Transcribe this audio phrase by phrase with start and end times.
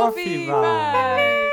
[0.00, 1.48] Coffee Vibe.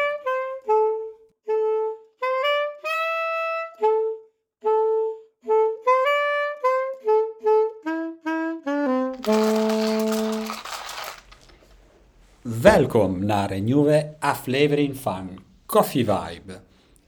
[12.41, 15.29] Welkom naar een nieuwe aflevering van
[15.66, 16.59] Coffee Vibe.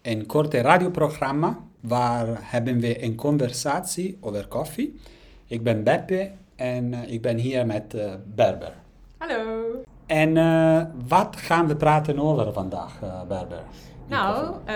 [0.02, 5.00] Een korte radioprogramma waar hebben we een conversatie over koffie.
[5.48, 8.88] Ik ben Beppe en eh, ik ben hier met eh, Berber.
[10.10, 13.62] En eh, wat gaan we praten over vandaag, eh, Berber?
[14.08, 14.76] Die Nou, eh,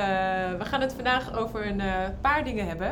[0.57, 2.89] we gaan het vandaag over een eh, paar dingen hebben.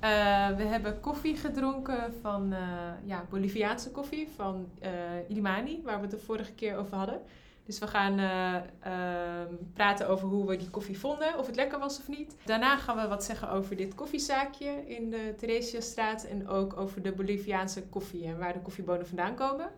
[0.00, 0.10] Eh,
[0.56, 2.58] we hebben koffie gedronken van eh,
[3.04, 4.90] ja, Boliviaanse koffie van eh
[5.28, 7.20] Ilimani, waar we het de vorige keer over hadden.
[7.66, 11.78] Dus we gaan eh, ehm, praten over hoe we die koffie vonden, of het lekker
[11.78, 12.36] was of niet.
[12.44, 17.12] Daarna gaan we wat zeggen over dit koffiezaakje in de Theresiastraat en ook over de
[17.12, 19.70] Boliviaanse koffie en waar de koffiebonen vandaan komen.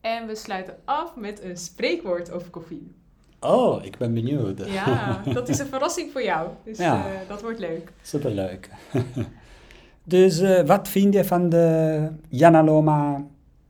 [0.00, 2.94] En we sluiten af met een spreekwoord over koffie.
[3.40, 4.66] Oh, ik ben benieuwd.
[4.66, 6.48] Ja, dat is een verrassing voor jou.
[6.64, 7.06] Dus Ja.
[7.06, 7.92] eh, dat wordt leuk.
[8.02, 8.68] Superleuk.
[10.04, 13.24] dus eh, wat vind je van de Yanaloma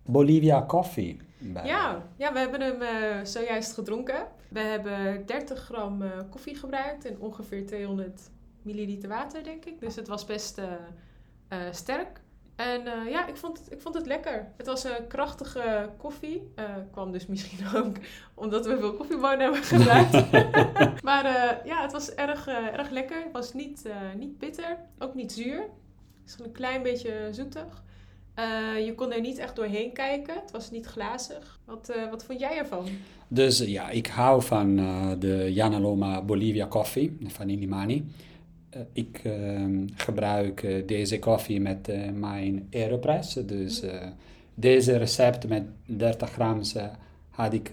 [0.05, 1.21] Bolivia koffie?
[1.65, 4.27] Ja, ja, we hebben hem eh, zojuist gedronken.
[4.49, 8.21] We hebben 30 gram koffie gebruikt en ongeveer 200
[8.63, 9.81] milliliter water, denk ik.
[9.81, 10.61] Dus het was best
[11.71, 12.21] sterk.
[12.59, 14.53] En eh, ja, ik vond, het, ik vond het lekker.
[14.57, 16.43] Het was een krachtige koffie.
[16.55, 17.97] Eh, kwam dus misschien ook
[18.35, 20.33] omdat we veel koffiebonen hebben gebruikt.
[21.09, 23.23] maar eh, ja, het was erg, erg lekker.
[23.23, 25.61] Het was niet, niet bitter, ook niet zuur.
[25.61, 27.83] Het is gewoon een klein beetje zoetig.
[28.85, 30.35] Je kon er niet echt doorheen kijken.
[30.35, 31.59] Het was niet glazig.
[31.65, 32.85] Wat, wat vond jij ervan?
[33.29, 34.77] Dus ja, ik hou van
[35.19, 38.05] de Yanaloma Bolivia koffie van Ilimani.
[38.71, 43.35] Eh, ik ehm, gebruik eh, deze koffie met eh, mijn Aeropress.
[43.35, 44.07] Dus eh,
[44.55, 46.61] deze recept met 30 gram
[47.31, 47.71] had ik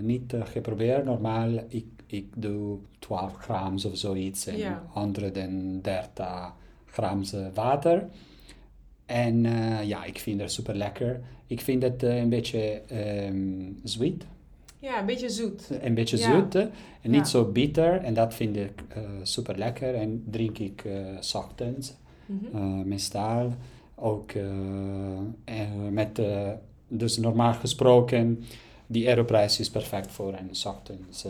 [0.00, 1.04] niet geprobeerd.
[1.04, 4.82] Normaal ik, ik doe 12 gram of zoiets en Ja.
[4.88, 6.52] 130
[6.86, 7.22] gram
[7.54, 8.08] water.
[9.06, 9.42] En
[9.86, 11.20] ja, ik vind het super lekker.
[11.46, 14.24] Ik vind het een beetje ehm sweet.
[14.78, 15.68] Ja, een beetje zoet.
[15.80, 16.30] Een beetje Ja.
[16.40, 16.70] zoet hè, en
[17.02, 17.10] Ja.
[17.10, 18.00] niet zo bitter.
[18.02, 19.94] En dat vind ik eh, super lekker.
[19.94, 21.94] En drink ik eh, 's ochtends
[22.26, 22.56] Mhm.
[22.56, 23.52] eh, meestal.
[23.94, 24.32] Ook
[25.90, 26.20] met,
[26.88, 28.44] dus normaal gesproken,
[28.86, 31.26] die Aeropress is perfect voor een ochtends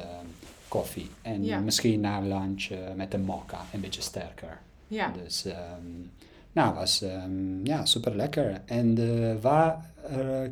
[0.68, 1.06] koffie.
[1.22, 1.58] En Ja.
[1.60, 4.58] misschien na lunch met een mocha, een beetje sterker.
[4.86, 5.12] Ja.
[5.24, 5.86] Dus ehm,
[6.52, 8.60] nou, was ehm, ja, super lekker.
[8.66, 8.96] En
[9.40, 9.90] waar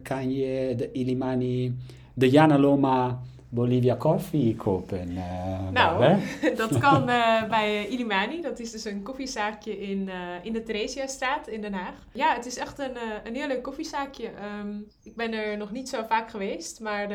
[0.03, 1.75] kan je de Ilimani,
[2.17, 5.17] de Yanaloma Bolivia koffie kopen?
[5.17, 6.19] eh, Nou,
[6.57, 8.43] dat kan eh, bij Ilimani.
[8.43, 11.95] Dat is dus een koffiezaakje in, eh, in de Theresiastraat in Den Haag.
[12.13, 14.29] Ja, het is echt een, een heel leuk koffiezaakje.
[14.29, 16.81] Ehm, ik ben er nog niet zo vaak geweest.
[16.81, 17.09] Maar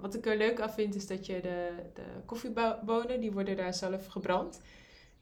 [0.00, 3.74] wat ik er leuk aan vind is dat je de, de koffiebonen, die worden daar
[3.74, 4.60] zelf gebrand.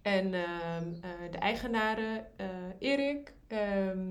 [0.02, 2.26] En ehm, eh, de eigenaren,
[2.78, 4.06] Erik, ehm,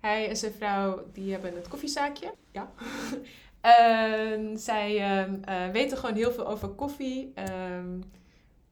[0.00, 2.34] hij en zijn vrouw, die hebben het koffiezaakje.
[2.52, 2.70] Ja.
[3.60, 7.32] En zij ehm, eh, weten gewoon heel veel over koffie.
[7.34, 8.00] Ehm,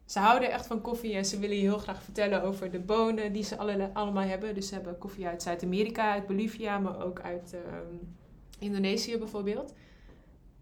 [0.04, 3.32] ze houden echt van koffie en ze willen je heel graag vertellen over de bonen
[3.32, 4.54] die ze alle, allemaal hebben.
[4.54, 7.96] Dus ze hebben koffie uit Zuid-Amerika, uit Bolivia, maar ook uit ehm,
[8.58, 9.74] Indonesië bijvoorbeeld.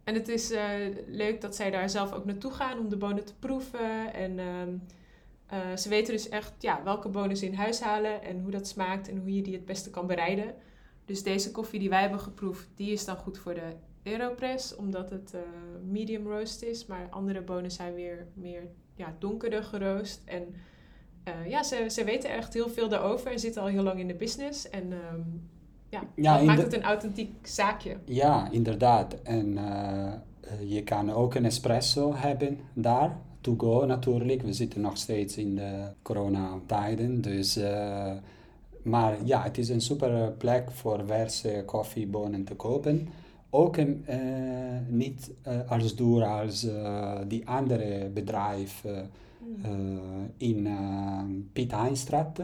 [0.04, 0.64] En het is eh,
[1.06, 4.14] leuk dat zij daar zelf ook naartoe gaan om de bonen te proeven.
[4.14, 4.76] En ehm,
[5.46, 8.68] eh, ze weten dus echt ja, welke bonen ze in huis halen en hoe dat
[8.68, 10.54] smaakt en hoe je die het beste kan bereiden.
[11.04, 13.72] Dus deze koffie die wij hebben geproefd, die is dan goed voor de
[14.06, 15.40] Aeropress, omdat het eh,
[15.90, 16.86] medium roast is.
[16.86, 18.62] Maar andere bonen zijn weer meer
[18.94, 20.20] ja, donkerder geroost.
[20.24, 20.54] En
[21.24, 24.08] eh, ja, ze, ze weten echt heel veel daarover en zitten al heel lang in
[24.08, 24.70] de business.
[24.70, 25.20] En ehm,
[25.88, 27.96] ja, Ja, maakt het een authentiek zaakje.
[28.04, 29.22] Ja, inderdaad.
[29.22, 30.12] En eh,
[30.64, 33.18] je kan ook een espresso hebben daar.
[33.40, 34.42] To go natuurlijk.
[34.42, 37.20] We zitten nog steeds in de coronatijden.
[37.20, 37.58] Dus,
[38.82, 43.08] maar ja, het is een super plek voor verse koffiebonen te kopen.
[43.50, 44.16] Ook eh,
[44.88, 48.98] niet eh, als duur als eh, die andere bedrijf eh,
[50.36, 51.20] in uh,
[51.52, 52.38] Piet Heinstraat.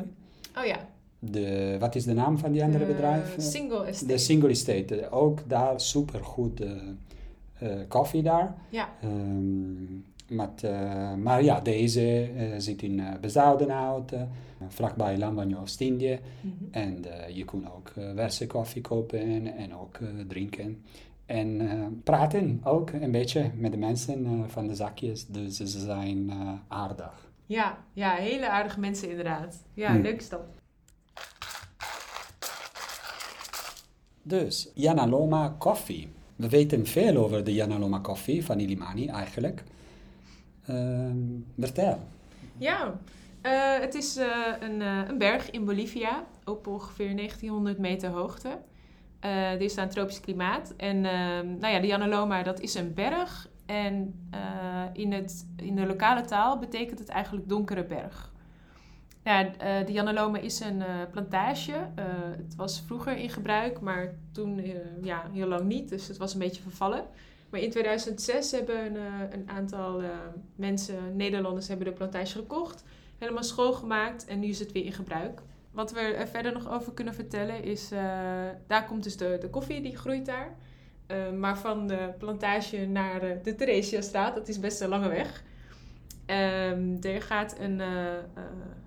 [0.59, 0.77] Oh ja,
[1.19, 3.35] De, wat is de naam van die andere de bedrijf?
[3.39, 4.13] Single estate.
[4.13, 8.55] De single estate, ook daar super goed eh, koffie daar.
[8.69, 9.73] Ja, Ehm,
[10.35, 14.23] met, eh, maar ja, deze eh, zit in uh, Bezoudenhout, eh,
[14.69, 16.19] vlakbij Lambagne Oost-Indië.
[16.41, 16.53] Mhm.
[16.71, 20.83] En eh, je kunt ook eh, verse koffie kopen en ook eh, drinken.
[21.27, 25.67] En eh, praten ook een beetje met de mensen eh, van de zakjes, dus ze
[25.67, 27.31] zijn eh, aardig.
[27.47, 29.63] ja, ja, hele aardige mensen inderdaad.
[29.75, 30.03] Ja, Hmm.
[30.03, 30.41] leuk is dat.
[34.23, 36.09] Dus, Yanaloma koffie.
[36.37, 39.63] we weten veel over de Yanaloma koffie van Ilimani eigenlijk.
[40.67, 41.17] Ehm,
[41.59, 41.99] vertel.
[42.59, 42.95] Ja,
[43.43, 44.29] eh, het is eh,
[44.61, 48.59] een, uh, een berg in Bolivia op ongeveer 1900 meter hoogte.
[49.25, 50.75] Uh, is een tropisch klimaat.
[50.77, 53.51] En ehm, nou ja, de Yanaloma, dat is een berg.
[53.67, 54.15] En
[54.93, 58.33] in, het, in de lokale taal betekent het eigenlijk donkere berg.
[59.87, 61.73] De Janeloma is een plantage.
[62.37, 64.65] Het was vroeger in gebruik, maar toen
[65.03, 65.89] ja, heel lang niet.
[65.89, 67.05] Dus het was een beetje vervallen.
[67.53, 70.03] Maar in 2006 hebben een, een aantal
[70.57, 72.85] mensen, Nederlanders, hebben de plantage gekocht.
[73.19, 75.41] Helemaal schoongemaakt en nu is het weer in gebruik.
[75.71, 77.89] Wat we er verder nog over kunnen vertellen is,
[78.67, 80.57] daar komt dus de, de koffie, die groeit daar.
[81.39, 85.43] maar van de plantage naar de, de Theresiastraat, dat is best een lange weg.
[86.27, 87.81] Um, er gaat een,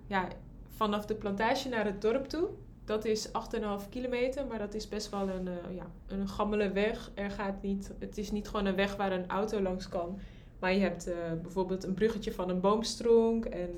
[0.08, 0.28] ja,
[0.76, 2.50] vanaf de plantage naar het dorp toe.
[2.86, 7.12] Dat is 8,5 kilometer, maar dat is best wel een, uh, ja, een gammele weg.
[7.14, 10.20] Er gaat niet, het is niet gewoon een weg waar een auto langs kan.
[10.60, 11.10] Maar je hebt
[11.42, 13.46] bijvoorbeeld een bruggetje van een boomstronk.
[13.46, 13.70] En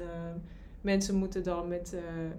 [0.81, 1.95] mensen moeten dan met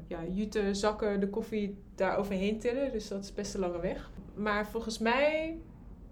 [0.06, 2.92] ja, jute zakken de koffie daar overheen tillen.
[2.92, 4.10] Dus dat is best een lange weg.
[4.34, 5.58] Maar volgens mij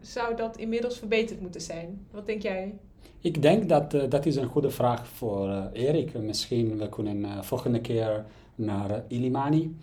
[0.00, 2.06] zou dat inmiddels verbeterd moeten zijn.
[2.10, 2.74] Wat denk jij?
[3.20, 6.18] Ik denk dat uh, dat is een goede vraag voor uh, Erik.
[6.18, 8.24] Misschien we kunnen uh, volgende keer
[8.54, 9.76] naar Ilimani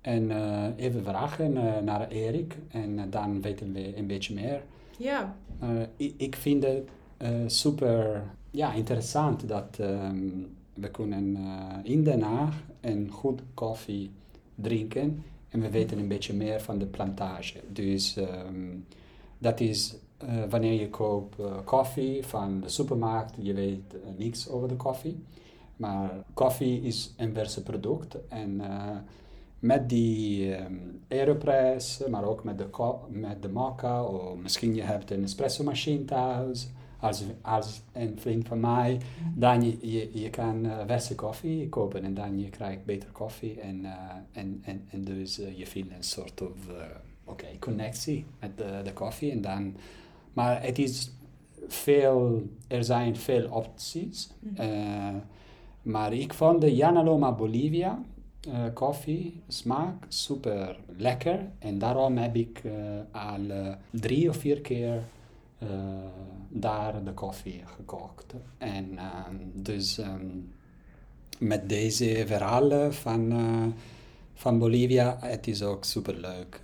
[0.00, 0.30] en
[0.76, 1.52] even vragen
[1.84, 4.62] naar Erik en dan weten we een beetje meer.
[4.98, 5.36] Ja.
[5.96, 11.36] Ik, ik, vind het super ja, interessant dat um, we kunnen
[11.82, 14.10] in Den Haag een goed koffie
[14.54, 17.60] drinken en we weten een beetje meer van de plantage.
[17.72, 18.86] Dus um,
[19.38, 19.94] dat is
[20.24, 24.76] uh, wanneer je koopt uh, koffie van de supermarkt, je weet uh, niks over de
[24.76, 25.24] koffie.
[25.76, 28.60] Maar koffie is een verse product en
[29.60, 35.10] met die um, Aeropress, maar ook met de, met de mocha, of misschien je hebt
[35.10, 36.68] een espresso machine thuis,
[37.00, 39.00] als, als een vriend van mij,
[39.34, 43.84] dan je, je, je kan verse koffie kopen en dan je krijgt beter koffie en,
[44.32, 46.56] en, en, en dus je voelt een soort of
[47.24, 49.76] okay, connectie met de, de koffie en dan
[50.32, 51.12] maar het is
[51.68, 54.30] veel, er zijn veel opties.
[54.60, 55.08] Uh,
[55.82, 58.02] maar ik vond de Yanaloma Bolivia
[58.48, 61.48] uh, koffie smaak super lekker.
[61.58, 62.72] En daarom heb ik uh,
[63.10, 65.02] al drie of vier keer
[66.48, 68.34] daar de koffie gekocht.
[68.58, 68.98] En
[69.52, 70.52] dus um,
[71.38, 73.32] met deze verhalen van,
[74.34, 76.60] van Bolivia, het is ook super leuk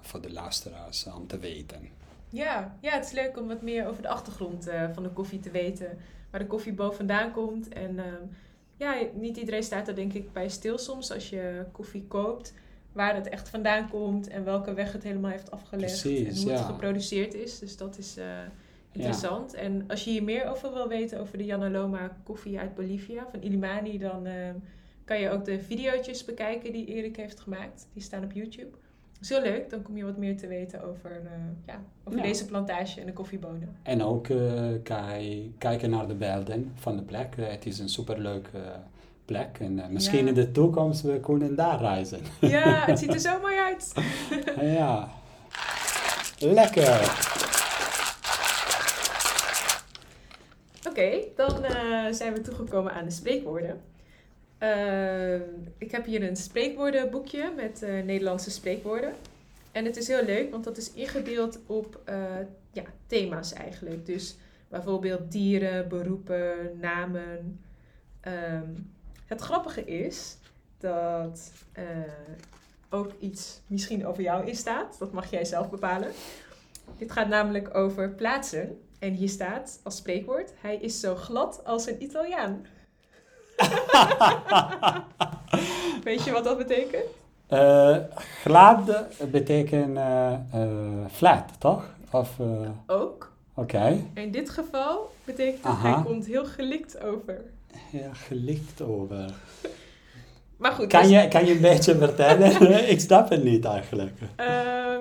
[0.00, 1.88] voor de luisteraars om te weten.
[2.28, 5.50] Ja, ja, het is leuk om wat meer over de achtergrond van de koffie te
[5.50, 5.98] weten.
[6.30, 7.68] Waar de koffie boven vandaan komt.
[7.68, 8.04] En uh,
[8.82, 12.54] ja, niet iedereen staat er denk ik bij stil soms als je koffie koopt.
[12.92, 16.00] Waar het echt vandaan komt en welke weg het helemaal heeft afgelegd.
[16.00, 16.56] Precies, en hoe ja.
[16.56, 17.58] het geproduceerd is.
[17.58, 18.24] Dus dat is uh,
[18.92, 19.52] interessant.
[19.52, 19.58] Ja.
[19.58, 23.42] En als je hier meer over wil weten over de Yanaloma koffie uit Bolivia van
[23.42, 24.26] Ilimani, dan
[25.04, 27.86] kan je ook de video's bekijken die Erik heeft gemaakt.
[27.92, 28.76] Die staan op YouTube
[29.22, 29.70] is heel leuk.
[29.70, 31.30] Dan kom je wat meer te weten over, uh,
[31.66, 32.24] ja, over ja.
[32.24, 33.76] deze plantage en de koffiebonen.
[33.82, 37.36] En ook uh, kijk, kijken naar de beelden van de plek.
[37.38, 38.58] Uh, het is een superleuke
[39.24, 39.58] plek.
[39.60, 40.28] En misschien ja.
[40.28, 42.20] in de toekomst we kunnen daar reizen.
[42.40, 43.92] Ja, het ziet er zo mooi uit.
[44.76, 45.08] ja.
[46.38, 47.00] Lekker.
[50.88, 51.64] Oké, okay, dan
[52.14, 53.80] zijn we toegekomen aan de spreekwoorden.
[54.62, 55.34] Uh,
[55.78, 59.14] ik heb hier een spreekwoordenboekje met uh, Nederlandse spreekwoorden.
[59.72, 62.14] En het is heel leuk, want dat is ingedeeld op uh,
[62.72, 64.06] ja, thema's eigenlijk.
[64.06, 64.36] Dus
[64.68, 67.60] bijvoorbeeld dieren, beroepen, namen.
[68.28, 68.92] Um,
[69.26, 70.36] het grappige is
[70.78, 71.52] dat
[72.90, 74.98] ook iets misschien over jou in staat.
[74.98, 76.10] Dat mag jij zelf bepalen.
[76.98, 78.80] Dit gaat namelijk over plaatsen.
[78.98, 82.66] En hier staat als spreekwoord: Hij is zo glad als een Italiaan.
[86.04, 87.04] Weet je wat dat betekent?
[87.50, 87.96] Uh,
[88.42, 88.90] glad
[89.30, 91.84] betekent uh, uh, flat, toch?
[92.10, 92.30] Of,
[92.86, 93.32] Ook.
[93.54, 93.76] Oké.
[93.76, 94.06] Okay.
[94.14, 97.40] In dit geval betekent het hij komt heel gelikt over.
[97.90, 99.30] Ja, gelikt over.
[100.56, 100.86] maar goed.
[100.86, 101.10] Kan, dus...
[101.10, 102.70] je, kan je een beetje vertellen?
[102.90, 104.18] Ik snap het niet eigenlijk.
[104.36, 105.00] Ehm,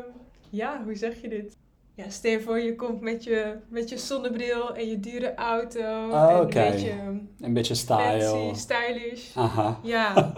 [0.50, 1.58] ja, hoe zeg je dit?
[1.93, 6.10] Ja, stel je voor, je komt met je, met je zonnebril en je dure auto.
[6.10, 6.65] Oh, en okay.
[6.65, 6.93] een beetje...
[7.39, 8.21] Een beetje style.
[8.21, 9.38] Fancy, stylish.
[9.38, 9.79] Aha.
[9.83, 10.33] Ja.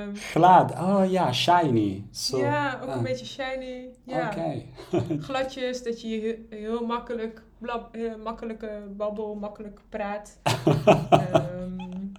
[0.00, 0.72] um, Glad.
[0.72, 2.04] Oh ja, shiny.
[2.10, 2.94] So, ja, ook uh.
[2.94, 3.88] een beetje shiny.
[4.04, 4.30] Ja.
[4.30, 4.66] Okay.
[5.26, 10.38] Gladjes, dat je heel, heel makkelijk, blab, heel makkelijke babbel, makkelijk praat.
[10.46, 12.12] um,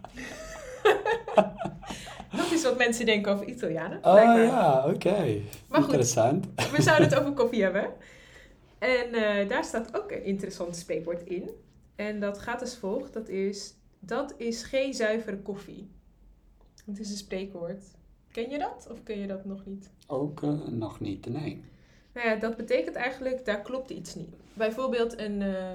[2.38, 4.00] dat is wat mensen denken over Italianen.
[4.02, 4.94] Oh ja, oké.
[4.96, 5.44] Okay.
[5.72, 6.46] Interessant.
[6.56, 7.90] Goed, we zouden het over koffie hebben.
[8.86, 11.50] En eh, daar staat ook een interessant spreekwoord in.
[11.96, 13.14] En dat gaat als volgt.
[13.14, 15.88] Dat is, dat is geen zuivere koffie.
[16.86, 17.84] Het is een spreekwoord.
[18.32, 19.90] Ken je dat of ken je dat nog niet?
[20.08, 21.64] Ook eh, nog niet, nee.
[22.14, 24.36] Nou ja, dat betekent eigenlijk, daar klopt iets niet.
[24.54, 25.72] Bijvoorbeeld een, eh,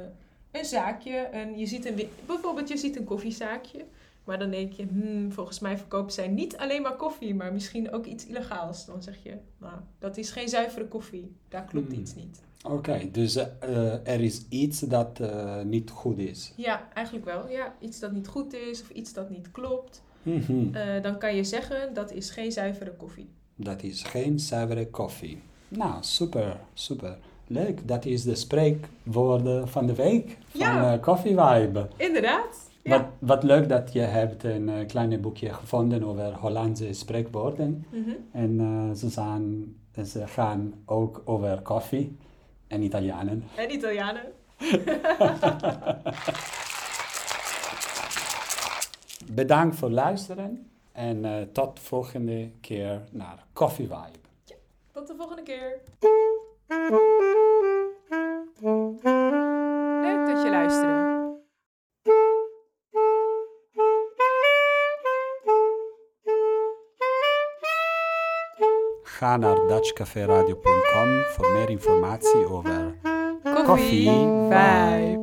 [0.50, 3.84] een zaakje, een, je ziet een, bijvoorbeeld je ziet een koffiezaakje.
[4.24, 7.92] Maar dan denk je, hmm, volgens mij verkopen zij niet alleen maar koffie, maar misschien
[7.92, 8.86] ook iets illegaals.
[8.86, 11.36] Dan zeg je, nou, dat is geen zuivere koffie.
[11.48, 12.00] Daar klopt Hmm.
[12.00, 12.40] iets niet.
[12.68, 16.52] Oké, dus eh, er is iets dat eh, niet goed is.
[16.56, 17.48] Ja, eigenlijk wel.
[17.48, 20.02] Ja, iets dat niet goed is of iets dat niet klopt.
[20.22, 20.74] Mhm.
[20.74, 23.28] Eh, dan kan je zeggen, dat is geen zuivere koffie.
[23.56, 25.40] Dat is geen zuivere koffie.
[25.68, 27.18] Nou, super, super.
[27.46, 30.92] Leuk, dat is de spreekwoorden van de week van Ja.
[30.92, 31.88] eh, Coffee Vibe.
[31.96, 32.68] Inderdaad.
[32.82, 32.90] Ja.
[32.96, 37.84] Wat, wat leuk dat je hebt een klein boekje gevonden over Hollandse spreekwoorden.
[37.90, 38.10] Mhm.
[38.32, 38.56] En
[38.96, 39.74] ze, zijn,
[40.06, 42.16] ze gaan ook over koffie
[42.70, 43.44] en Italianen.
[43.54, 44.32] En Italianen.
[49.32, 54.18] Bedankt voor het luisteren en uh, tot volgende keer naar Coffee Vibe.
[54.92, 55.80] Tot de volgende keer.
[69.20, 72.94] Ga naar dutchcaferadio.com voor meer informatie over
[73.64, 74.10] Koffie
[74.48, 75.19] Vibe.